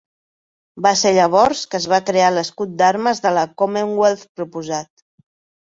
Va 0.85 0.93
ser 1.01 1.11
llavors 1.17 1.61
que 1.73 1.77
es 1.81 1.85
va 1.93 1.99
crear 2.07 2.31
l'escut 2.37 2.73
d'armes 2.81 3.21
de 3.27 3.35
la 3.39 3.47
Commonwealth 3.63 4.29
proposat. 4.41 4.91